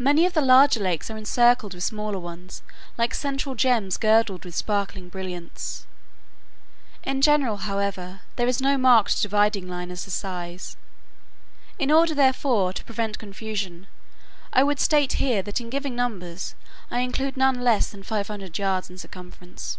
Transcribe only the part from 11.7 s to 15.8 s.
In order, therefore, to prevent confusion, I would state here that in